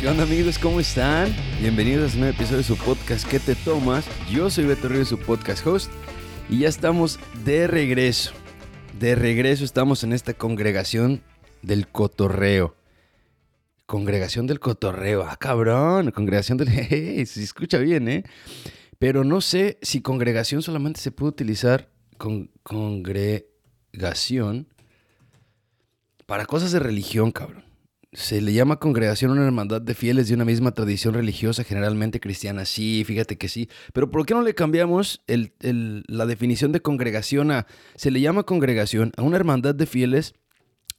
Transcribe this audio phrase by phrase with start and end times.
[0.00, 0.58] ¿Qué onda amigos?
[0.58, 1.28] ¿Cómo están?
[1.60, 4.06] Bienvenidos a un nuevo episodio de su podcast ¿Qué te tomas?
[4.30, 5.92] Yo soy Beto Ríos, su podcast host,
[6.48, 8.32] y ya estamos de regreso.
[8.98, 11.20] De regreso estamos en esta congregación
[11.60, 12.76] del cotorreo.
[13.84, 15.26] Congregación del cotorreo.
[15.28, 16.12] Ah, cabrón.
[16.12, 16.68] Congregación del...
[16.70, 18.24] Hey, se escucha bien, ¿eh?
[18.98, 24.66] Pero no sé si congregación solamente se puede utilizar con congregación
[26.24, 27.69] para cosas de religión, cabrón.
[28.12, 32.18] Se le llama congregación a una hermandad de fieles de una misma tradición religiosa, generalmente
[32.18, 32.64] cristiana.
[32.64, 33.68] Sí, fíjate que sí.
[33.92, 37.66] Pero ¿por qué no le cambiamos la definición de congregación a...
[37.94, 40.34] Se le llama congregación a una hermandad de fieles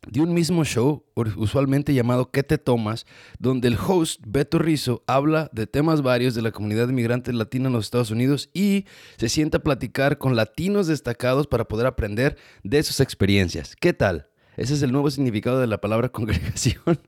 [0.08, 1.04] de un mismo show,
[1.36, 3.06] usualmente llamado ¿Qué te tomas?,
[3.40, 7.74] donde el host, Beto Rizzo, habla de temas varios de la comunidad inmigrante latina en
[7.74, 8.86] los Estados Unidos y
[9.18, 13.76] se sienta a platicar con latinos destacados para poder aprender de sus experiencias.
[13.76, 14.31] ¿Qué tal?
[14.62, 17.00] Ese es el nuevo significado de la palabra congregación.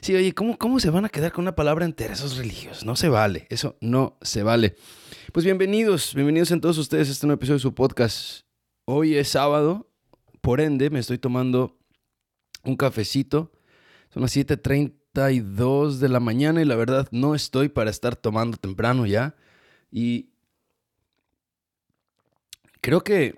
[0.00, 2.86] sí, oye, ¿cómo, ¿cómo se van a quedar con una palabra entera esos religiosos?
[2.86, 4.74] No se vale, eso no se vale.
[5.34, 8.46] Pues bienvenidos, bienvenidos en todos ustedes a este nuevo episodio de su podcast.
[8.86, 9.90] Hoy es sábado,
[10.40, 11.76] por ende me estoy tomando
[12.62, 13.52] un cafecito.
[14.08, 19.04] Son las 7.32 de la mañana y la verdad no estoy para estar tomando temprano
[19.04, 19.36] ya.
[19.90, 20.30] Y
[22.80, 23.34] creo que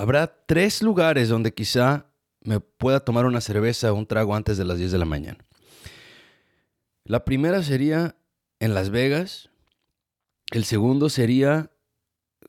[0.00, 2.06] habrá tres lugares donde quizá
[2.42, 5.44] me pueda tomar una cerveza o un trago antes de las 10 de la mañana.
[7.04, 8.16] La primera sería
[8.60, 9.50] en Las Vegas.
[10.52, 11.70] El segundo sería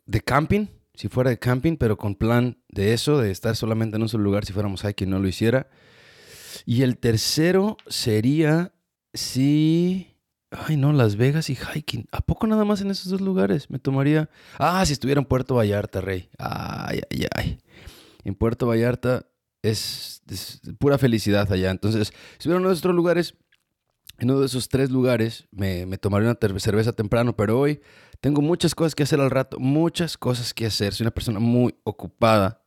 [0.05, 4.03] de camping, si fuera de camping, pero con plan de eso, de estar solamente en
[4.03, 5.67] un solo lugar si fuéramos hiking no lo hiciera.
[6.65, 8.71] Y el tercero sería
[9.13, 10.10] si
[10.51, 12.07] Ay, no, Las Vegas y hiking.
[12.11, 13.69] ¿A poco nada más en esos dos lugares?
[13.69, 14.29] Me tomaría.
[14.59, 16.29] Ah, si estuviera en Puerto Vallarta, Rey.
[16.37, 17.59] Ay, ay, ay.
[18.25, 19.25] En Puerto Vallarta
[19.61, 20.21] es,
[20.77, 21.71] pura felicidad allá.
[21.71, 23.35] Entonces, si de esos lugares,
[24.19, 27.33] en uno de esos tres lugares, me, me tomaría una cerveza temprano.
[27.33, 27.79] Pero hoy
[28.19, 29.57] tengo muchas cosas que hacer al rato.
[29.57, 30.93] Muchas cosas que hacer.
[30.93, 32.60] Soy una persona muy ocupada.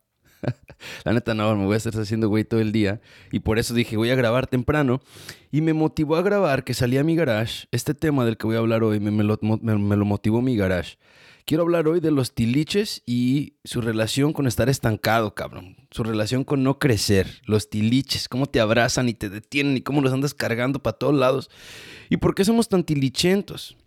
[1.03, 3.01] la neta no, me voy a estar haciendo güey todo el día.
[3.31, 5.01] Y por eso dije, voy a grabar temprano.
[5.51, 7.67] Y me motivó a grabar que salía a mi garage.
[7.71, 10.97] Este tema del que voy a hablar hoy me, lo, me, lo motivó mi garage.
[11.45, 15.77] Quiero hablar hoy de los tiliches y su relación con estar estancado, cabrón.
[15.91, 17.41] Su relación con no crecer.
[17.45, 21.13] Los tiliches, cómo te abrazan y te detienen y cómo los andas cargando para todos
[21.13, 21.51] lados.
[22.09, 23.77] ¿Y por qué somos tan tilichentos?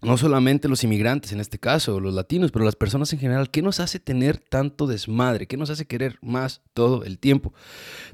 [0.00, 3.62] No solamente los inmigrantes en este caso, los latinos, pero las personas en general, ¿qué
[3.62, 5.46] nos hace tener tanto desmadre?
[5.46, 7.52] ¿Qué nos hace querer más todo el tiempo?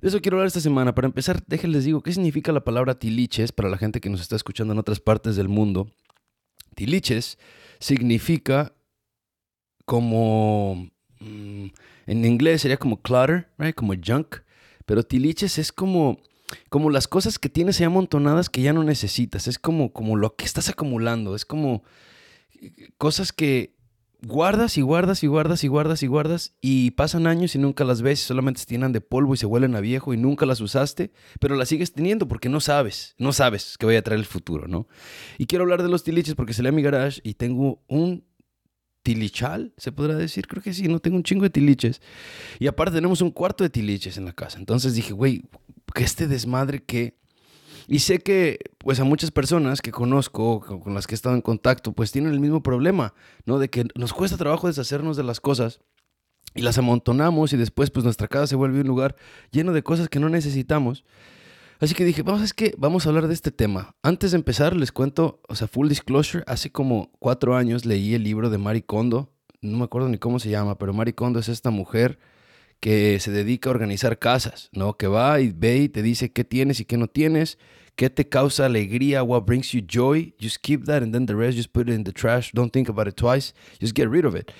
[0.00, 0.94] De eso quiero hablar esta semana.
[0.94, 4.36] Para empezar, déjenles digo, ¿qué significa la palabra tiliches para la gente que nos está
[4.36, 5.90] escuchando en otras partes del mundo?
[6.74, 7.38] Tiliches
[7.80, 8.72] significa
[9.84, 10.90] como,
[11.20, 11.66] mm,
[12.06, 14.36] en inglés sería como clutter, como junk,
[14.86, 16.18] pero tiliches es como
[16.68, 19.48] como las cosas que tienes ahí amontonadas que ya no necesitas.
[19.48, 21.34] Es como, como lo que estás acumulando.
[21.34, 21.82] Es como
[22.60, 23.74] eh, cosas que
[24.26, 28.02] guardas y guardas y guardas y guardas y guardas y pasan años y nunca las
[28.02, 31.12] ves, solamente se tienen de polvo y se huelen a viejo y nunca las usaste,
[31.40, 34.66] pero las sigues teniendo porque no sabes, no sabes que voy a traer el futuro,
[34.66, 34.88] ¿no?
[35.38, 38.24] Y quiero hablar de los tiliches porque salí a mi garage y tengo un
[39.02, 42.00] tilichal, se podrá decir, creo que sí, no tengo un chingo de tiliches.
[42.58, 44.58] Y aparte tenemos un cuarto de tiliches en la casa.
[44.58, 45.42] Entonces dije, güey,
[45.94, 47.18] que este desmadre que...
[47.86, 51.42] Y sé que, pues, a muchas personas que conozco, con las que he estado en
[51.42, 53.12] contacto, pues tienen el mismo problema,
[53.44, 53.58] ¿no?
[53.58, 55.80] De que nos cuesta trabajo deshacernos de las cosas
[56.54, 59.16] y las amontonamos y después, pues, nuestra casa se vuelve un lugar
[59.50, 61.04] lleno de cosas que no necesitamos.
[61.80, 63.96] Así que dije, vamos, es que vamos a hablar de este tema.
[64.02, 68.24] Antes de empezar, les cuento, o sea, full disclosure, hace como cuatro años leí el
[68.24, 71.48] libro de Mari Kondo, no me acuerdo ni cómo se llama, pero Mari Kondo es
[71.48, 72.18] esta mujer
[72.80, 74.96] que se dedica a organizar casas, ¿no?
[74.96, 77.58] Que va y ve y te dice qué tienes y qué no tienes,
[77.96, 81.56] qué te causa alegría, what brings you joy, just keep that and then the rest
[81.56, 84.34] just put it in the trash, don't think about it twice, just get rid of
[84.34, 84.50] it.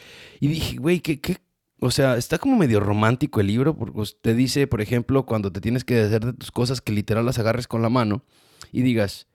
[0.41, 1.39] Y dije, güey, ¿qué, qué?
[1.81, 5.61] O sea, está como medio romántico el libro, porque te dice, por ejemplo, cuando te
[5.61, 8.25] tienes que hacer de tus cosas que literal las agarres con la mano
[8.73, 9.27] y digas,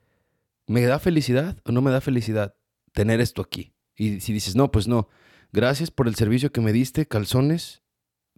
[0.65, 2.55] ¿me da felicidad o no me da felicidad
[2.93, 3.73] tener esto aquí?
[3.95, 5.09] Y si dices, no, pues no,
[5.51, 7.83] gracias por el servicio que me diste, calzones,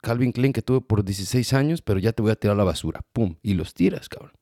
[0.02, 2.64] Calvin Klein que tuve por 16 años, pero ya te voy a tirar a la
[2.64, 3.02] basura.
[3.14, 4.34] Pum, y los tiras, cabrón.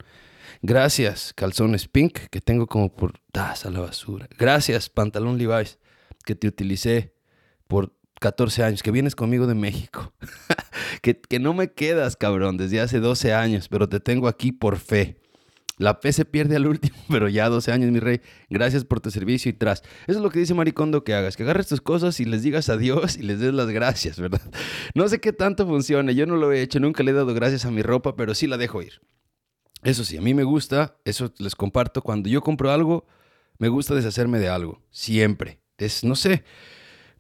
[0.62, 4.28] Gracias, calzones pink que tengo como por das a la basura.
[4.38, 5.78] Gracias, pantalón Levi's
[6.26, 7.14] que te utilicé
[7.68, 10.14] por 14 años, que vienes conmigo de México.
[11.02, 14.78] que, que no me quedas, cabrón, desde hace 12 años, pero te tengo aquí por
[14.78, 15.18] fe.
[15.80, 18.22] La fe se pierde al último, pero ya 12 años, mi rey.
[18.50, 19.82] Gracias por tu servicio y tras.
[20.08, 22.70] Eso es lo que dice Maricondo que hagas, que agarres tus cosas y les digas
[22.70, 24.42] adiós y les des las gracias, ¿verdad?
[24.94, 27.66] No sé qué tanto funciona, yo no lo he hecho, nunca le he dado gracias
[27.66, 29.02] a mi ropa, pero sí la dejo ir.
[29.84, 33.08] Eso sí, a mí me gusta, eso les comparto, cuando yo compro algo,
[33.58, 35.62] me gusta deshacerme de algo, siempre.
[35.78, 36.44] Es, no sé,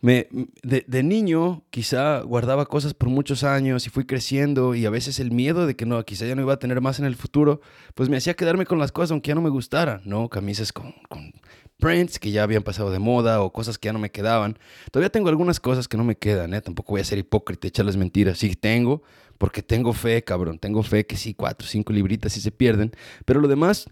[0.01, 0.27] me,
[0.63, 5.19] de, de, niño quizá guardaba cosas por muchos años y fui creciendo y a veces
[5.19, 7.61] el miedo de que no, quizá ya no iba a tener más en el futuro,
[7.95, 10.29] pues me hacía quedarme con las cosas aunque ya no me gustaran, ¿no?
[10.29, 11.33] Camisas con, con
[11.79, 14.59] prints que ya habían pasado de moda o cosas que ya no me quedaban.
[14.91, 16.61] Todavía tengo algunas cosas que no me quedan, ¿eh?
[16.61, 18.37] Tampoco voy a ser hipócrita echarles mentiras.
[18.37, 19.01] Sí tengo,
[19.37, 20.59] porque tengo fe, cabrón.
[20.59, 22.91] Tengo fe que sí, cuatro, cinco libritas sí se pierden.
[23.25, 23.89] Pero lo demás,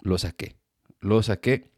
[0.00, 0.56] lo saqué.
[1.00, 1.70] Lo saqué.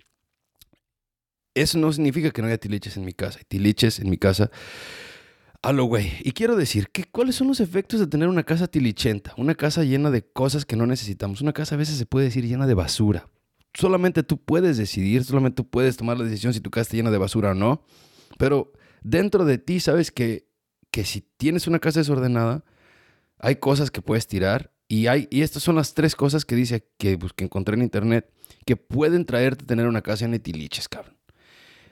[1.55, 3.39] Eso no significa que no haya tiliches en mi casa.
[3.39, 4.51] Hay tiliches en mi casa.
[5.63, 6.13] A güey.
[6.21, 9.35] Y quiero decir, que, ¿cuáles son los efectos de tener una casa tilichenta?
[9.37, 11.43] Una casa llena de cosas que no necesitamos.
[11.43, 13.29] Una casa a veces se puede decir llena de basura.
[13.75, 17.11] Solamente tú puedes decidir, solamente tú puedes tomar la decisión si tu casa está llena
[17.11, 17.85] de basura o no.
[18.39, 18.73] Pero
[19.03, 20.49] dentro de ti sabes que,
[20.91, 22.65] que si tienes una casa desordenada,
[23.39, 26.89] hay cosas que puedes tirar y, hay, y estas son las tres cosas que dice
[26.99, 28.31] que, que encontré en internet
[28.67, 31.20] que pueden traerte tener una casa en etiliches, cabrón.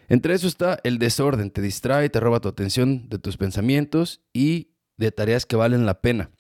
[0.08, 4.72] Entre eso está el desorden, te distrae, te roba tu atención de tus pensamientos y
[4.96, 6.30] de tareas que valen la pena.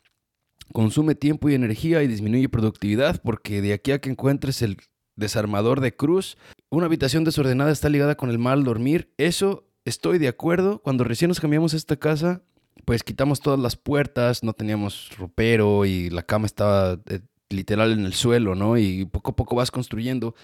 [0.72, 4.78] Consume tiempo y energía y disminuye productividad porque de aquí a que encuentres el
[5.16, 6.38] desarmador de cruz,
[6.70, 9.12] una habitación desordenada está ligada con el mal dormir.
[9.18, 10.80] Eso estoy de acuerdo.
[10.80, 12.42] Cuando recién nos cambiamos esta casa,
[12.84, 18.04] pues quitamos todas las puertas, no teníamos ropero y la cama estaba eh, literal en
[18.04, 18.78] el suelo, ¿no?
[18.78, 20.34] Y poco a poco vas construyendo.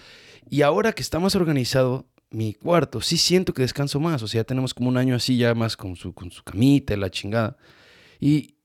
[0.49, 4.21] Y ahora que está más organizado mi cuarto, sí siento que descanso más.
[4.23, 6.93] O sea, ya tenemos como un año así ya más con su, con su camita
[6.93, 7.57] y la chingada.
[8.19, 8.55] Y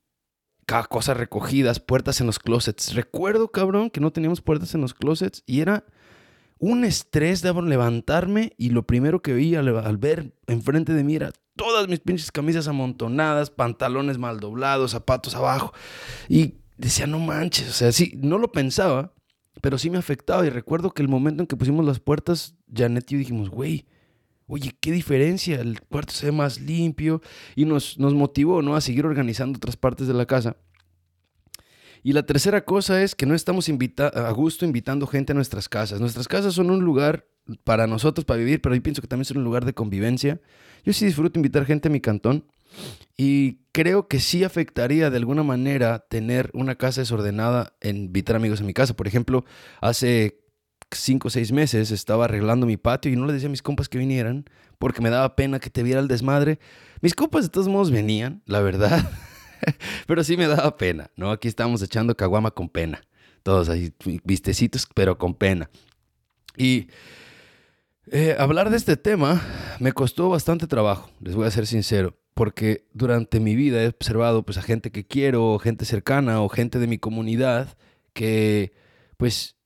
[0.67, 2.95] cada cosa recogidas, puertas en los closets.
[2.95, 5.85] Recuerdo, cabrón, que no teníamos puertas en los closets y era
[6.59, 11.33] un estrés de levantarme y lo primero que veía al ver enfrente de mí era
[11.57, 15.73] todas mis pinches camisas amontonadas, pantalones mal doblados, zapatos abajo.
[16.29, 19.13] Y decía, no manches, o sea, sí, no lo pensaba,
[19.61, 20.47] pero sí me afectaba.
[20.47, 23.87] Y recuerdo que el momento en que pusimos las puertas, Janet y yo dijimos, güey,
[24.47, 27.23] oye, qué diferencia, el cuarto se ve más limpio.
[27.55, 28.77] Y nos, nos motivó, ¿no?
[28.77, 30.57] A seguir organizando otras partes de la casa.
[32.03, 36.01] Y la tercera cosa es que no estamos a gusto invitando gente a nuestras casas.
[36.01, 37.27] Nuestras casas son un lugar
[37.65, 40.41] para nosotros, para vivir, pero yo pienso que también es un lugar de convivencia.
[40.85, 42.47] Yo sí disfruto invitar gente a mi cantón
[43.17, 48.61] y creo que sí afectaría de alguna manera tener una casa desordenada en invitar amigos
[48.61, 48.95] a mi casa.
[48.95, 49.45] Por ejemplo,
[49.81, 50.41] hace
[50.91, 53.89] cinco o seis meses estaba arreglando mi patio y no le decía a mis compas
[53.89, 54.45] que vinieran
[54.79, 56.59] porque me daba pena que te viera el desmadre.
[57.01, 59.09] Mis compas de todos modos venían, la verdad,
[60.07, 61.31] pero sí me daba pena, ¿no?
[61.31, 63.03] Aquí estamos echando caguama con pena.
[63.43, 63.93] Todos ahí
[64.25, 65.71] vistecitos, pero con pena.
[66.57, 66.89] Y
[68.11, 69.41] eh, hablar de este tema
[69.79, 74.45] me costó bastante trabajo, les voy a ser sincero, porque durante mi vida he observado
[74.45, 77.77] pues, a gente que quiero, gente cercana o gente de mi comunidad
[78.15, 78.73] que
[79.19, 79.59] pues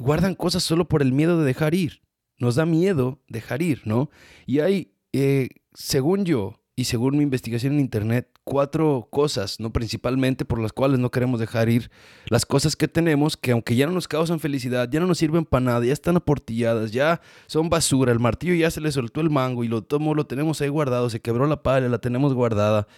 [0.00, 2.02] guardan cosas solo por el miedo de dejar ir.
[2.36, 4.10] Nos da miedo dejar ir, ¿no?
[4.44, 10.44] Y hay, eh, según yo, y según mi investigación en internet, cuatro cosas, no principalmente
[10.44, 11.90] por las cuales no queremos dejar ir
[12.28, 15.44] las cosas que tenemos, que aunque ya no nos causan felicidad, ya no nos sirven
[15.44, 19.30] para nada, ya están aportilladas, ya son basura, el martillo ya se le soltó el
[19.30, 22.88] mango y lo tomo, lo tenemos ahí guardado, se quebró la pala, la tenemos guardada.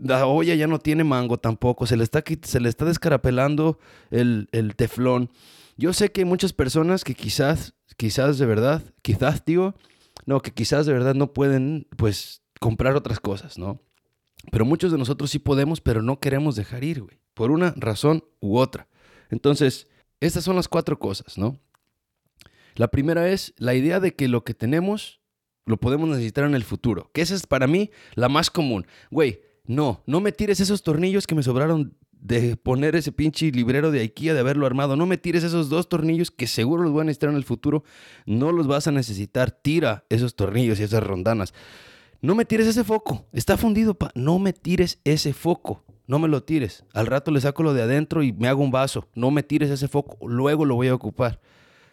[0.00, 3.78] La olla ya no tiene mango tampoco, se le está, se le está descarapelando
[4.10, 5.30] el, el teflón.
[5.76, 9.74] Yo sé que hay muchas personas que quizás, quizás de verdad, quizás digo,
[10.24, 13.82] no, que quizás de verdad no pueden, pues comprar otras cosas, ¿no?
[14.52, 18.24] Pero muchos de nosotros sí podemos, pero no queremos dejar ir, güey, por una razón
[18.40, 18.88] u otra.
[19.30, 19.88] Entonces,
[20.20, 21.58] estas son las cuatro cosas, ¿no?
[22.76, 25.20] La primera es la idea de que lo que tenemos
[25.66, 28.86] lo podemos necesitar en el futuro, que esa es para mí la más común.
[29.10, 33.90] Güey, no, no me tires esos tornillos que me sobraron de poner ese pinche librero
[33.90, 34.94] de IKEA, de haberlo armado.
[34.94, 37.82] No me tires esos dos tornillos que seguro los voy a necesitar en el futuro.
[38.24, 39.50] No los vas a necesitar.
[39.50, 41.52] Tira esos tornillos y esas rondanas.
[42.22, 43.26] No me tires ese foco.
[43.32, 44.12] Está fundido, pa.
[44.14, 45.82] No me tires ese foco.
[46.06, 46.84] No me lo tires.
[46.94, 49.08] Al rato le saco lo de adentro y me hago un vaso.
[49.16, 50.24] No me tires ese foco.
[50.28, 51.40] Luego lo voy a ocupar.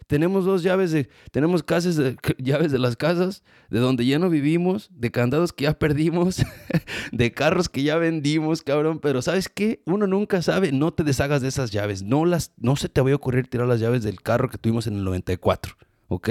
[0.06, 4.30] Tenemos dos llaves de, tenemos casas de, llaves de las casas, de donde ya no
[4.30, 6.44] vivimos, de candados que ya perdimos,
[7.12, 9.00] de carros que ya vendimos, cabrón.
[9.00, 9.82] Pero ¿sabes qué?
[9.84, 10.70] Uno nunca sabe.
[10.70, 12.04] No te deshagas de esas llaves.
[12.04, 14.86] No las, no se te vaya a ocurrir tirar las llaves del carro que tuvimos
[14.86, 15.74] en el 94.
[16.10, 16.28] ¿Ok?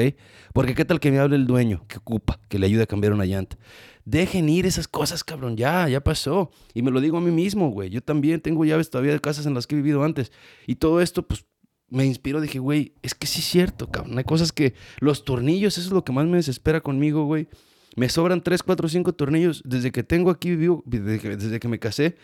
[0.53, 3.13] Porque qué tal que me hable el dueño que ocupa, que le ayude a cambiar
[3.13, 3.57] una llanta.
[4.03, 6.51] Dejen ir esas cosas, cabrón, ya, ya pasó.
[6.73, 7.89] Y me lo digo a mí mismo, güey.
[7.89, 10.31] Yo también tengo llaves todavía de casas en las que he vivido antes.
[10.67, 11.45] Y todo esto, pues,
[11.87, 12.41] me inspiró.
[12.41, 14.17] Dije, güey, es que sí es cierto, cabrón.
[14.17, 17.47] Hay cosas que los tornillos, eso es lo que más me desespera conmigo, güey.
[17.95, 19.61] Me sobran 3, 4, 5 tornillos.
[19.63, 22.17] Desde que tengo aquí vivo, desde que, desde que me casé,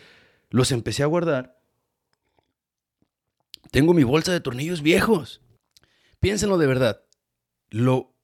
[0.50, 1.56] los empecé a guardar
[3.70, 5.40] Tengo mi bolsa de tornillos viejos.
[6.20, 7.05] Piénsenlo de verdad.
[7.76, 8.16] Lo,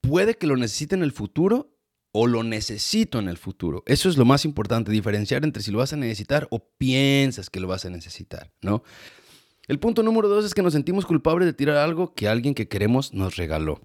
[0.00, 1.76] puede que lo necesite en el futuro
[2.12, 3.82] o lo necesito en el futuro.
[3.86, 7.58] Eso es lo más importante, diferenciar entre si lo vas a necesitar o piensas que
[7.58, 8.84] lo vas a necesitar, ¿no?
[9.66, 12.68] El punto número dos es que nos sentimos culpables de tirar algo que alguien que
[12.68, 13.80] queremos nos regaló.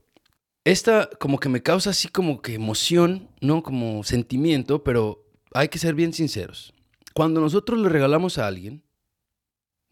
[0.63, 3.63] Esta como que me causa así como que emoción, ¿no?
[3.63, 6.74] Como sentimiento, pero hay que ser bien sinceros.
[7.15, 8.84] Cuando nosotros le regalamos a alguien,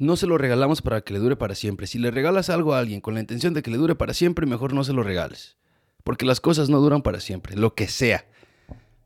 [0.04, 1.88] no se lo regalamos para que le dure para siempre.
[1.88, 4.46] Si le regalas algo a alguien con la intención de que le dure para siempre,
[4.46, 5.58] mejor no se lo regales.
[6.04, 8.26] Porque las cosas no duran para siempre, lo que sea.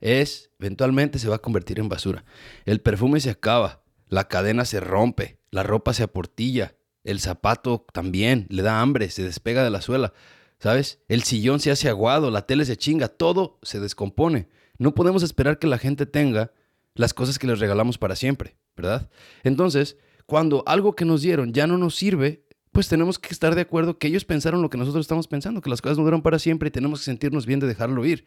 [0.02, 2.26] Es, eventualmente se va a convertir en basura.
[2.66, 8.48] El perfume se acaba, la cadena se rompe, la ropa se aportilla, el zapato también,
[8.50, 10.14] le da hambre, se despega de la suela.
[10.60, 11.00] ¿Sabes?
[11.08, 14.50] El sillón se hace aguado, la tele se chinga, todo se descompone.
[14.80, 16.52] No podemos esperar que la gente tenga
[16.96, 19.10] las cosas que les regalamos para siempre, ¿verdad?
[19.44, 23.62] Entonces, cuando algo que nos dieron ya no nos sirve, pues tenemos que estar de
[23.62, 26.38] acuerdo que ellos pensaron lo que nosotros estamos pensando, que las cosas no duran para
[26.38, 28.26] siempre y tenemos que sentirnos bien de dejarlo ir.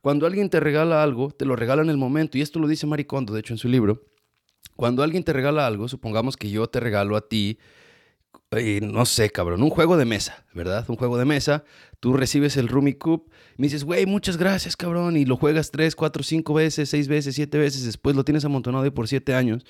[0.00, 2.88] Cuando alguien te regala algo, te lo regala en el momento, y esto lo dice
[2.88, 4.02] Maricondo, de hecho, en su libro.
[4.74, 7.58] Cuando alguien te regala algo, supongamos que yo te regalo a ti,
[8.50, 10.84] eh, no sé, cabrón, un juego de mesa, ¿verdad?
[10.88, 11.64] Un juego de mesa,
[12.00, 15.94] tú recibes el Rumi Cup, me dices, güey, muchas gracias, cabrón, y lo juegas tres,
[15.94, 19.64] cuatro, cinco veces, seis veces, siete veces, después lo tienes amontonado ahí por siete años.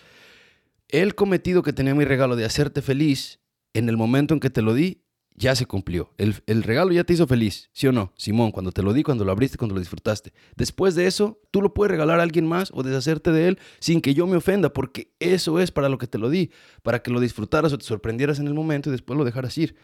[0.93, 3.41] El cometido que tenía mi regalo de hacerte feliz
[3.73, 5.03] en el momento en que te lo di,
[5.35, 6.13] ya se cumplió.
[6.19, 8.13] El, regalo ya te hizo feliz, ¿sí o no?
[8.19, 10.35] Simón, cuando te lo di, cuando lo abriste, cuando lo disfrutaste.
[10.55, 14.03] Después de eso, tú lo puedes regalar a alguien más o deshacerte de él sin
[14.03, 16.51] que yo me ofenda, porque eso es para lo que te lo di,
[16.83, 19.77] para que lo disfrutaras o te sorprendieras en el momento y después lo dejaras ir.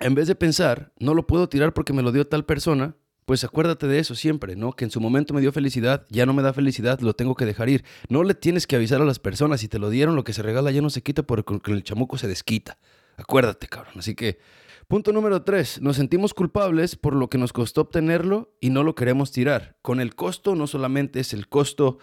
[0.00, 3.42] En vez de pensar, no lo puedo tirar porque me lo dio tal persona, pues
[3.42, 4.72] acuérdate de eso siempre, ¿no?
[4.72, 7.44] Que en su momento me dio felicidad, ya no me da felicidad, lo tengo que
[7.44, 7.84] dejar ir.
[8.08, 10.42] No le tienes que avisar a las personas, si te lo dieron, lo que se
[10.42, 12.78] regala ya no se quita porque el chamuco se desquita.
[13.16, 13.94] Acuérdate, cabrón.
[13.98, 14.38] Así que,
[14.86, 18.94] punto número tres, nos sentimos culpables por lo que nos costó obtenerlo y no lo
[18.94, 19.76] queremos tirar.
[19.82, 21.98] Con el costo no solamente es el costo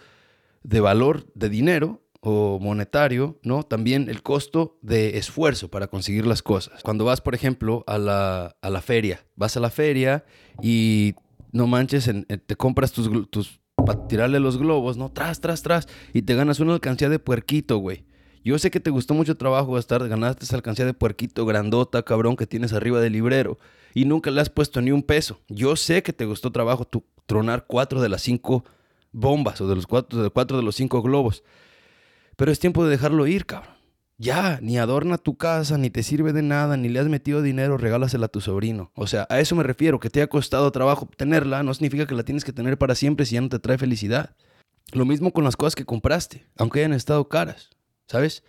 [0.62, 3.62] de valor de dinero, o monetario, ¿no?
[3.64, 6.82] También el costo de esfuerzo para conseguir las cosas.
[6.82, 10.24] Cuando vas, por ejemplo, a la, a la feria, vas a la feria
[10.62, 11.14] y
[11.52, 12.10] no manches,
[12.46, 15.12] te compras tus, tus para tirarle los globos, ¿no?
[15.12, 18.06] Tras, tras, tras, y te ganas una alcancía de puerquito, güey.
[18.42, 22.36] Yo sé que te gustó mucho trabajo gastar, ganaste esa alcancía de puerquito grandota, cabrón,
[22.36, 23.58] que tienes arriba del librero
[23.94, 25.40] y nunca le has puesto ni un peso.
[25.48, 28.64] Yo sé que te gustó trabajo tu, tronar cuatro de las cinco
[29.12, 31.42] bombas o de los cuatro de, cuatro de los cinco globos.
[32.36, 33.74] Pero es tiempo de dejarlo ir, cabrón.
[34.16, 37.76] Ya, ni adorna tu casa, ni te sirve de nada, ni le has metido dinero,
[37.76, 38.92] regálasela a tu sobrino.
[38.94, 42.14] O sea, a eso me refiero, que te ha costado trabajo obtenerla, no significa que
[42.14, 44.36] la tienes que tener para siempre si ya no te trae felicidad.
[44.92, 47.70] Lo mismo con las cosas que compraste, aunque hayan estado caras,
[48.06, 48.44] ¿sabes?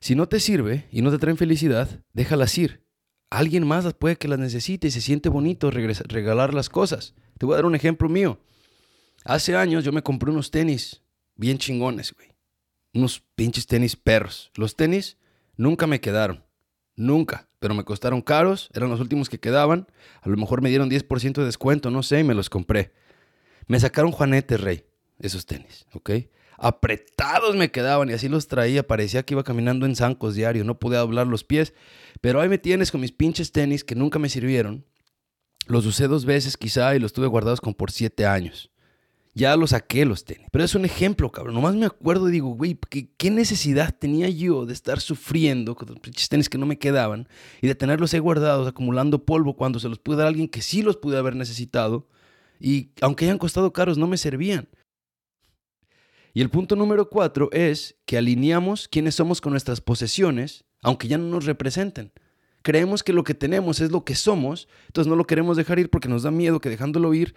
[0.00, 2.86] Si no te sirve y no te traen felicidad, déjalas ir.
[3.28, 7.14] Alguien más puede que las necesite y se siente bonito regalar las cosas.
[7.38, 8.40] Te voy a dar un ejemplo mío.
[9.24, 11.02] Hace años yo me compré unos tenis
[11.36, 12.31] bien chingones, güey
[12.94, 14.50] unos pinches tenis perros.
[14.54, 15.16] Los tenis
[15.56, 16.44] nunca me quedaron.
[16.96, 17.48] Nunca.
[17.58, 18.68] Pero me costaron caros.
[18.74, 19.86] Eran los últimos que quedaban.
[20.20, 21.90] A lo mejor me dieron 10% de descuento.
[21.90, 22.20] No sé.
[22.20, 22.92] Y me los compré.
[23.66, 24.84] Me sacaron Juanete Rey.
[25.18, 25.86] Esos tenis.
[25.92, 26.10] ¿Ok?
[26.58, 28.10] Apretados me quedaban.
[28.10, 28.86] Y así los traía.
[28.86, 30.64] Parecía que iba caminando en zancos diario.
[30.64, 31.72] No podía doblar los pies.
[32.20, 34.84] Pero ahí me tienes con mis pinches tenis que nunca me sirvieron.
[35.66, 38.71] Los usé dos veces quizá y los tuve guardados como por siete años.
[39.34, 40.46] Ya lo saqué los tenis.
[40.52, 41.54] Pero es un ejemplo, cabrón.
[41.54, 42.78] Nomás me acuerdo y digo, güey,
[43.16, 47.28] ¿qué, necesidad tenía yo de estar sufriendo con los tenis que no me quedaban
[47.62, 50.60] y de tenerlos ahí guardados, acumulando polvo cuando se los pude dar a alguien que
[50.60, 52.08] sí los pude haber necesitado
[52.60, 54.68] y aunque hayan costado caros, no me servían?
[56.34, 61.18] Y el punto número cuatro es que alineamos quiénes somos con nuestras posesiones, aunque ya
[61.18, 62.12] no nos representen.
[62.62, 65.90] Creemos que lo que tenemos es lo que somos, entonces no lo queremos dejar ir
[65.90, 67.34] porque nos da miedo que dejándolo ir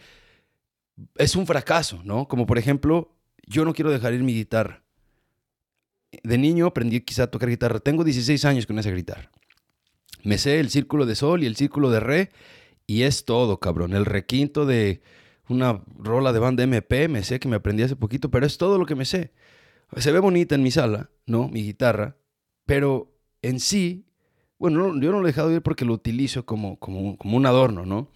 [1.16, 2.28] es un fracaso, ¿no?
[2.28, 4.84] Como por ejemplo, yo no quiero dejar ir mi guitarra.
[6.24, 7.80] De niño aprendí quizá a tocar guitarra.
[7.80, 9.32] Tengo 16 años con esa guitarra.
[10.24, 12.32] Me sé el círculo de sol y el círculo de re
[12.88, 13.94] y es todo, cabrón.
[13.94, 15.02] El requinto de
[15.48, 18.78] una rola de banda MP, me sé que me aprendí hace poquito, pero es todo
[18.78, 19.34] lo que me sé.
[19.98, 21.48] Se ve bonita en mi sala, ¿no?
[21.48, 22.18] Mi guitarra,
[22.66, 24.08] pero en sí,
[24.58, 27.86] bueno, yo no lo he dejado ir porque lo utilizo como, como, como un adorno,
[27.86, 28.10] ¿no?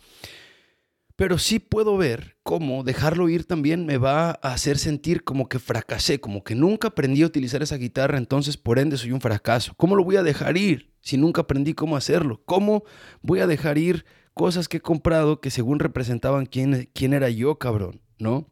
[1.20, 5.60] Pero sí puedo ver cómo dejarlo ir también me va a hacer sentir como que
[5.60, 9.74] fracasé, como que nunca aprendí a utilizar esa guitarra, entonces por ende soy un fracaso.
[9.76, 12.42] ¿Cómo lo voy a dejar ir si nunca aprendí cómo hacerlo?
[12.46, 12.86] ¿Cómo
[13.22, 17.60] voy a dejar ir cosas que he comprado que según representaban quién, quién era yo,
[17.60, 18.00] cabrón?
[18.18, 18.50] ¿No?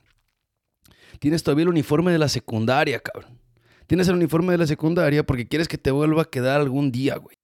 [1.19, 3.39] Tienes todavía el uniforme de la secundaria, cabrón.
[3.87, 7.15] Tienes el uniforme de la secundaria porque quieres que te vuelva a quedar algún día,
[7.15, 7.37] güey.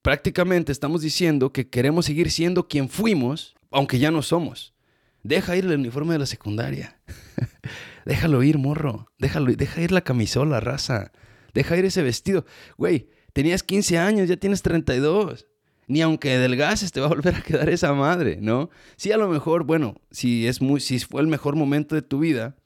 [0.00, 4.74] Prácticamente estamos diciendo que queremos seguir siendo quien fuimos, aunque ya no somos.
[5.22, 6.98] Deja ir el uniforme de la secundaria.
[8.04, 9.08] Déjalo ir, morro.
[9.18, 11.12] Déjalo, deja ir la camisola, raza.
[11.52, 12.46] Deja ir ese vestido.
[12.78, 15.46] Güey, tenías 15 años, ya tienes 32.
[15.86, 18.70] Ni aunque delgaces te va a volver a quedar esa madre, ¿no?
[18.96, 22.20] Sí, a lo mejor, bueno, si es muy, si fue el mejor momento de tu
[22.20, 22.56] vida,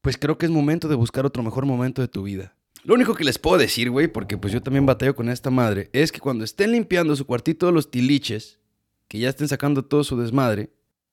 [0.00, 2.54] pues creo que es momento de buscar otro mejor momento de tu vida.
[2.84, 5.88] Lo único que les puedo decir, güey, porque pues yo también batallo con esta madre,
[5.92, 8.60] es que cuando estén limpiando su cuartito de los tiliches,
[9.08, 10.70] que ya estén sacando todo su desmadre,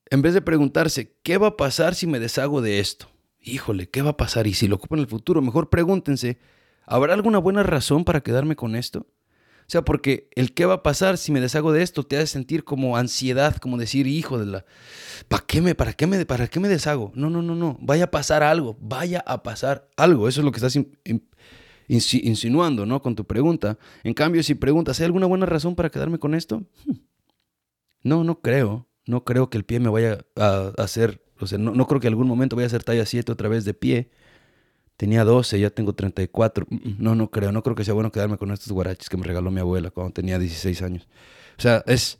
[0.09, 3.07] en vez de preguntarse, ¿qué va a pasar si me deshago de esto?
[3.39, 4.45] Híjole, ¿qué va a pasar?
[4.45, 6.37] Y si lo ocupo en el futuro, mejor pregúntense,
[6.85, 9.07] ¿habrá alguna buena razón para quedarme con esto?
[9.61, 12.27] O sea, porque el qué va a pasar si me deshago de esto te hace
[12.27, 14.65] sentir como ansiedad, como decir, hijo de la,
[15.29, 17.13] ¿para qué me, para qué me, para qué me deshago?
[17.15, 20.27] No, no, no, no, vaya a pasar algo, vaya a pasar algo.
[20.27, 20.77] Eso es lo que estás
[21.87, 23.01] insinuando, ¿no?
[23.01, 23.77] Con tu pregunta.
[24.03, 26.63] En cambio, si preguntas, ¿hay alguna buena razón para quedarme con esto?
[26.85, 27.10] Hmm.
[28.03, 28.87] No, no creo.
[29.05, 32.07] No creo que el pie me vaya a hacer, o sea, no, no creo que
[32.07, 34.11] en algún momento vaya a hacer talla 7 otra vez de pie.
[34.97, 36.67] Tenía 12, ya tengo 34.
[36.69, 37.51] Mm, mm, no, no creo.
[37.51, 40.13] No creo que sea bueno quedarme con estos guaraches que me regaló mi abuela cuando
[40.13, 41.07] tenía 16 años.
[41.57, 42.19] O sea, es,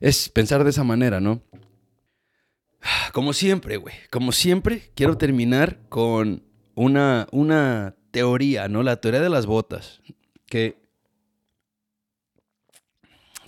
[0.00, 1.40] es pensar de esa manera, ¿no?
[3.12, 3.94] Como siempre, güey.
[4.10, 6.42] Como siempre, quiero terminar con
[6.74, 8.82] una, una teoría, ¿no?
[8.82, 10.02] La teoría de las botas.
[10.46, 10.87] Que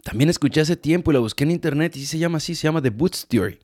[0.03, 2.83] también escuché hace tiempo y la busqué en internet y se llama así, se llama
[2.83, 3.59] The Boots Theory.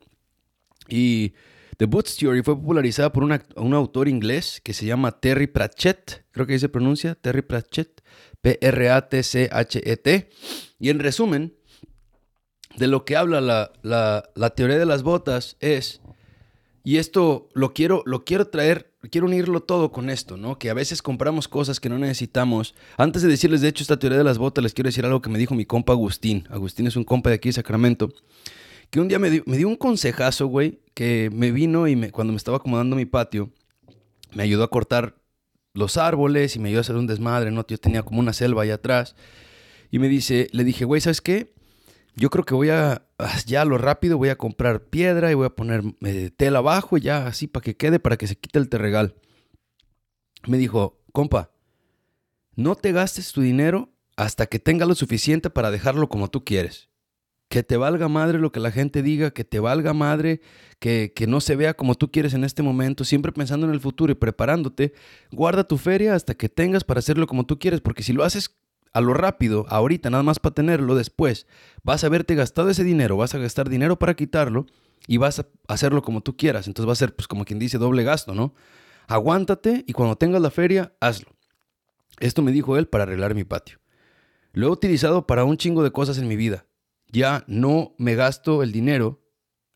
[0.89, 1.33] Y
[1.77, 6.47] The Boots Theory fue popularizada por un autor inglés que se llama Terry Pratchett, creo
[6.47, 8.03] que ahí se pronuncia, Terry Pratchett,
[8.41, 10.31] P-R-A-T-C-H-E-T.
[10.79, 11.55] Y en resumen,
[12.77, 13.41] de lo que habla
[13.83, 16.01] la, teoría de las botas es,
[16.83, 20.59] y esto lo quiero, lo quiero traer, quiero unirlo todo con esto, ¿no?
[20.59, 22.75] Que a veces compramos cosas que no necesitamos.
[22.97, 25.31] Antes de decirles, de hecho, esta teoría de las botas, les quiero decir algo que
[25.31, 26.47] me dijo mi compa Agustín.
[26.51, 28.13] Agustín es un compa de aquí de Sacramento
[28.91, 32.37] que un día me dio, un consejazo, güey, que me vino y me, cuando me
[32.37, 33.51] estaba acomodando mi patio,
[34.33, 35.17] me ayudó a cortar
[35.75, 37.67] los árboles y me ayudó a hacer un desmadre, ¿no?
[37.67, 39.15] Yo tenía como una selva allá atrás.
[39.91, 41.53] Y me dice, le dije, güey, ¿sabes qué?
[42.15, 43.06] Yo creo que voy a,
[43.47, 47.27] ya lo rápido, voy a comprar piedra y voy a poner eh, tela abajo, ya
[47.27, 49.15] así para que quede, para que se quite el terregal.
[50.47, 51.51] Me dijo, compa,
[52.55, 56.89] no te gastes tu dinero hasta que tenga lo suficiente para dejarlo como tú quieres
[57.49, 60.41] que te valga madre lo que la gente diga, que te valga madre,
[60.79, 63.81] que, que, no se vea como tú quieres en este momento, siempre pensando en el
[63.81, 64.93] futuro y preparándote,
[65.31, 68.57] guarda tu feria hasta que tengas para hacerlo como tú quieres, porque si lo haces
[68.97, 71.47] a lo rápido, ahorita, nada más para tenerlo, después
[71.83, 74.67] vas a haberte gastado ese dinero, vas a gastar dinero para quitarlo
[75.07, 76.67] y vas a hacerlo como tú quieras.
[76.67, 78.55] Entonces va a ser, pues como quien dice, doble gasto, ¿no?
[79.09, 81.31] Aguántate y cuando tengas la feria, hazlo.
[82.19, 83.79] Esto me dijo él para arreglar mi patio.
[84.53, 86.67] Lo he utilizado para un chingo de cosas en mi vida
[87.09, 89.23] ya no me gasto el dinero,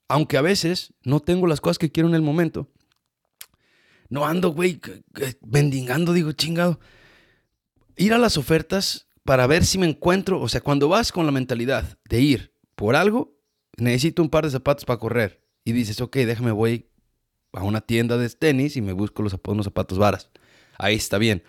[0.09, 2.69] aunque a veces no tengo las cosas que quiero en el momento.
[4.09, 4.81] No ando, güey,
[5.41, 6.81] mendigando, digo, chingado.
[7.97, 11.33] Ir a las ofertas para ver si me encuentro, o sea, cuando vas con la
[11.33, 13.39] mentalidad de ir por algo,
[13.77, 15.41] necesito un par de zapatos para correr.
[15.65, 16.91] Y dices, ok, déjame, voy
[17.53, 20.31] a una tienda de tenis y me busco unos zapatos varas.
[20.79, 21.43] Ahí está bien.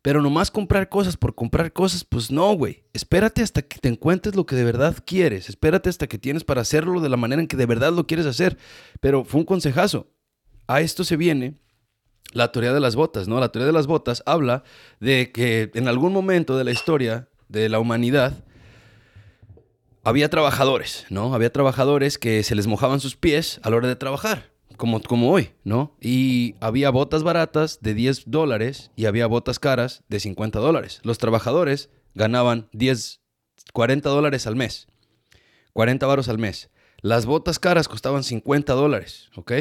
[0.00, 2.84] Pero nomás comprar cosas por comprar cosas, pues no, güey.
[2.92, 5.48] Espérate hasta que te encuentres lo que de verdad quieres.
[5.48, 8.26] Espérate hasta que tienes para hacerlo de la manera en que de verdad lo quieres
[8.26, 8.56] hacer.
[9.00, 10.10] Pero fue un consejazo.
[10.66, 11.58] A esto se viene
[12.32, 13.40] la teoría de las botas, ¿no?
[13.40, 14.64] La teoría de las botas habla
[15.00, 18.44] de que en algún momento de la historia de la humanidad
[20.04, 21.34] había trabajadores, ¿no?
[21.34, 25.30] Había trabajadores que se les mojaban sus pies a la hora de trabajar como, como
[25.30, 25.96] hoy, ¿no?
[26.00, 31.00] Y había botas baratas de 10 dólares y había botas caras de 50 dólares.
[31.02, 33.20] Los trabajadores ganaban 10,
[33.72, 34.86] 40 dólares al mes.
[35.74, 36.70] 40 varos al mes.
[37.00, 39.52] Las botas caras costaban 50 dólares, ¿ok?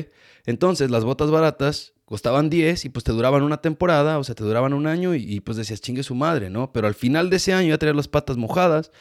[0.46, 4.46] Entonces las botas baratas costaban 10 y pues te duraban una temporada, o sea, te
[4.46, 6.72] duraban un año y, pues decías, chingue su madre, ¿no?
[6.72, 8.92] Pero al final de ese año ya tenías las patas mojadas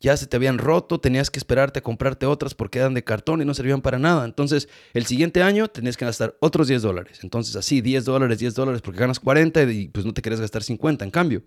[0.00, 3.40] ya se te habían roto, tenías que esperarte a comprarte otras porque eran de cartón
[3.40, 4.24] y no servían para nada.
[4.24, 7.20] Entonces, el siguiente año tenías que gastar otros 10 dólares.
[7.22, 10.62] Entonces, así, 10 dólares, 10 dólares, porque ganas 40 y pues no te querías gastar
[10.62, 11.04] 50.
[11.04, 11.42] En cambio,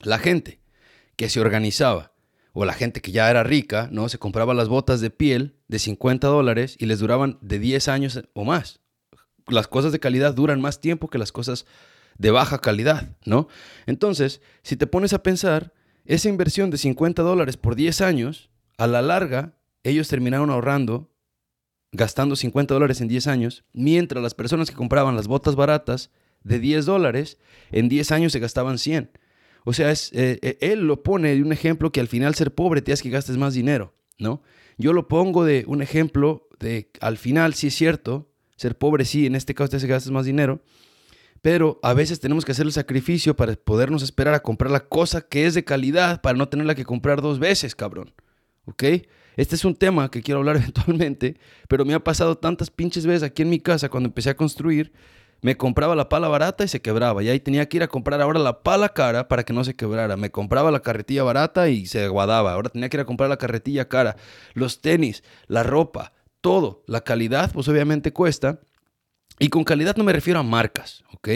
[0.00, 0.60] la gente
[1.16, 2.12] que se organizaba
[2.52, 4.08] o la gente que ya era rica, ¿no?
[4.08, 8.22] Se compraba las botas de piel de 50 dólares y les duraban de 10 años
[8.32, 8.79] o más.
[9.50, 11.66] Las cosas de calidad duran más tiempo que las cosas
[12.18, 13.48] de baja calidad, ¿no?
[13.86, 15.72] Entonces, si te pones a pensar,
[16.04, 21.10] esa inversión de 50 dólares por 10 años, a la larga, ellos terminaron ahorrando,
[21.92, 26.10] gastando 50 dólares en 10 años, mientras las personas que compraban las botas baratas
[26.42, 27.38] de 10 dólares,
[27.70, 29.10] en 10 años se gastaban 100.
[29.64, 32.82] O sea, eh, eh, él lo pone de un ejemplo que al final ser pobre
[32.82, 34.42] te hace que gastes más dinero, ¿no?
[34.78, 38.29] Yo lo pongo de un ejemplo de al final sí es cierto,
[38.60, 40.60] ser pobre sí, en este caso te hace que más dinero,
[41.40, 45.22] pero a veces tenemos que hacer el sacrificio para podernos esperar a comprar la cosa
[45.22, 48.12] que es de calidad para no tenerla que comprar dos veces, cabrón.
[48.66, 48.82] ¿Ok?
[49.38, 53.22] Este es un tema que quiero hablar eventualmente, pero me ha pasado tantas pinches veces
[53.22, 54.92] aquí en mi casa cuando empecé a construir.
[55.40, 57.22] Me compraba la pala barata y se quebraba.
[57.22, 59.74] Y ahí tenía que ir a comprar ahora la pala cara para que no se
[59.74, 60.18] quebrara.
[60.18, 62.52] Me compraba la carretilla barata y se aguadaba.
[62.52, 64.16] Ahora tenía que ir a comprar la carretilla cara.
[64.52, 66.82] Los tenis, la ropa, todo.
[66.86, 68.60] La calidad, pues obviamente cuesta.
[69.38, 71.28] Y con calidad no me refiero a marcas, ¿ok?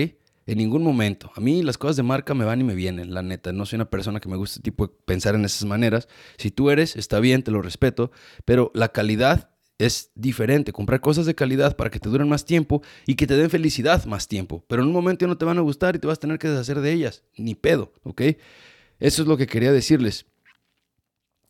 [0.46, 1.30] En ningún momento.
[1.34, 3.52] A mí las cosas de marca me van y me vienen, la neta.
[3.52, 6.08] No soy una persona que me gusta tipo pensar en esas maneras.
[6.36, 8.10] Si tú eres, está bien, te lo respeto.
[8.44, 10.72] Pero la calidad es diferente.
[10.72, 14.04] Comprar cosas de calidad para que te duren más tiempo y que te den felicidad
[14.04, 14.64] más tiempo.
[14.68, 16.48] Pero en un momento no te van a gustar y te vas a tener que
[16.48, 17.22] deshacer de ellas.
[17.36, 18.22] Ni pedo, ¿ok?
[19.00, 20.26] Eso es lo que quería decirles.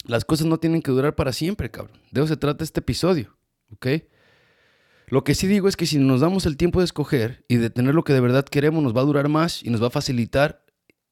[0.05, 1.99] Las cosas no tienen que durar para siempre, cabrón.
[2.11, 3.37] De eso se trata este episodio,
[3.75, 3.87] ¿ok?
[5.09, 7.71] Lo que sí digo es que si nos damos el tiempo de escoger y de
[7.71, 9.91] tener lo que de verdad queremos, nos va a durar más y nos va a
[9.91, 10.65] facilitar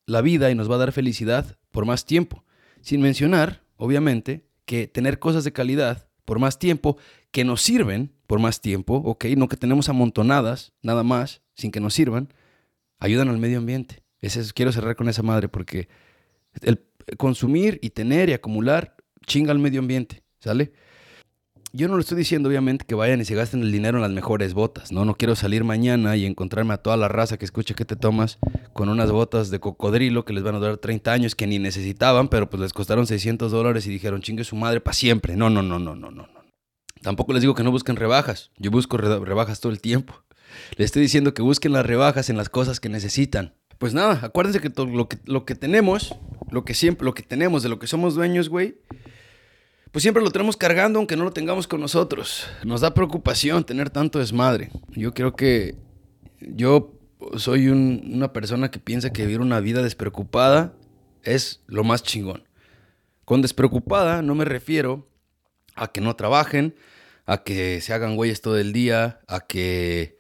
[0.06, 2.44] la vida y nos va a dar felicidad por más tiempo.
[2.80, 6.96] Sin mencionar, obviamente, que tener cosas de calidad por más tiempo
[7.30, 11.80] que nos sirven por más tiempo, ok, no que tenemos amontonadas nada más sin que
[11.80, 12.32] nos sirvan,
[12.98, 14.02] ayudan al medio ambiente.
[14.20, 15.88] Ese quiero cerrar con esa madre porque
[16.62, 16.82] el
[17.18, 18.96] consumir y tener y acumular
[19.26, 20.72] chinga al medio ambiente, ¿sale?
[21.74, 24.10] Yo no le estoy diciendo, obviamente, que vayan y se gasten el dinero en las
[24.10, 25.04] mejores botas, ¿no?
[25.04, 28.38] No quiero salir mañana y encontrarme a toda la raza que escuche que te tomas
[28.74, 32.28] con unas botas de cocodrilo que les van a durar 30 años, que ni necesitaban,
[32.28, 35.34] pero pues les costaron 600 dólares y dijeron, chingue su madre para siempre.
[35.34, 36.28] No, no, no, no, no, no.
[37.00, 38.50] Tampoco les digo que no busquen rebajas.
[38.58, 40.22] Yo busco rebajas todo el tiempo.
[40.76, 43.54] Les estoy diciendo que busquen las rebajas en las cosas que necesitan.
[43.78, 46.14] Pues nada, acuérdense que lo que, lo que tenemos,
[46.50, 48.76] lo que siempre, lo que tenemos, de lo que somos dueños, güey,
[49.92, 52.48] pues siempre lo tenemos cargando aunque no lo tengamos con nosotros.
[52.64, 54.70] Nos da preocupación tener tanto desmadre.
[54.88, 55.76] Yo creo que
[56.40, 56.98] yo
[57.36, 60.74] soy una persona que piensa que vivir una vida despreocupada
[61.22, 62.48] es lo más chingón.
[63.26, 65.06] Con despreocupada no me refiero
[65.74, 66.74] a que no trabajen,
[67.26, 70.16] a que se hagan güeyes todo el día, a que,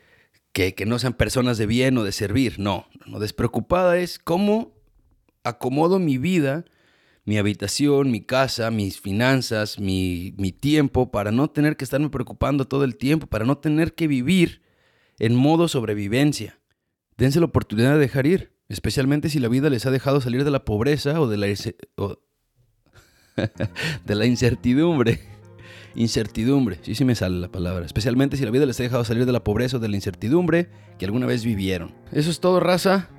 [0.52, 2.58] que, que no sean personas de bien o de servir.
[2.58, 4.72] No, no, despreocupada es cómo
[5.44, 6.64] acomodo mi vida
[7.24, 12.84] mi habitación, mi casa, mis finanzas, mi, tiempo, para no tener que estarme preocupando todo
[12.84, 14.62] el tiempo, para no tener que vivir
[15.18, 16.58] en modo sobrevivencia.
[17.16, 20.50] Dense la oportunidad de dejar ir, especialmente si la vida les ha dejado salir de
[20.50, 21.46] la pobreza o de la,
[24.04, 25.20] de la incertidumbre.
[25.94, 27.84] Incertidumbre, sí, sí me sale la palabra.
[27.84, 30.70] Especialmente si la vida les ha dejado salir de la pobreza o de la incertidumbre
[30.98, 31.94] que alguna vez vivieron.
[32.12, 33.10] Eso es todo, raza.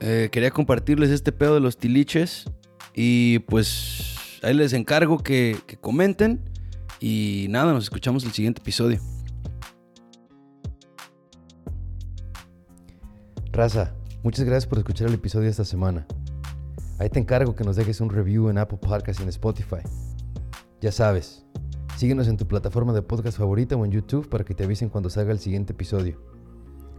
[0.00, 2.46] Eh, quería compartirles este pedo de los tiliches.
[2.94, 6.42] Y pues ahí les encargo que, comenten.
[7.00, 9.00] Y nada, nos escuchamos el siguiente episodio.
[13.50, 16.06] Raza, muchas gracias por escuchar el episodio esta semana.
[16.98, 19.82] Ahí te encargo que nos dejes un review en Apple Podcasts y en Spotify.
[20.80, 21.44] Ya sabes,
[21.96, 25.10] síguenos en tu plataforma de podcast favorita o en YouTube para que te avisen cuando
[25.10, 26.20] salga el siguiente episodio.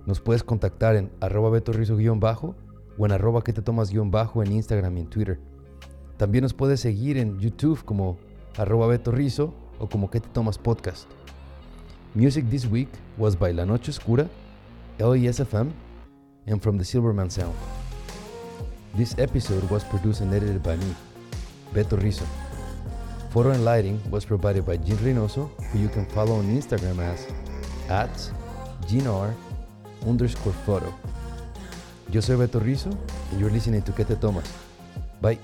[0.06, 2.56] Nos puedes contactar en arroba betorrizo-bajo
[2.98, 5.53] o en arroba que te tomas-bajo en Instagram y en Twitter.
[6.18, 8.18] También nos puedes seguir en YouTube como
[8.58, 11.10] arroba Beto Rizo o como que te tomas podcast.
[12.14, 14.28] Music this week was by La Noche Oscura,
[15.00, 15.72] LESFM,
[16.48, 17.56] and from the Silverman Sound.
[18.96, 20.96] This episode was produced and edited by me,
[21.74, 22.26] Beto Rizo.
[23.32, 27.26] Photo and lighting was provided by Jean Reynoso, who you can follow on Instagram as
[27.90, 28.14] at
[28.88, 29.34] GeneR
[30.06, 30.94] underscore photo.
[32.12, 32.92] Yo soy Beto Rizo,
[33.32, 34.54] and you're listening to Que Te Tomas.
[35.20, 35.40] Bye.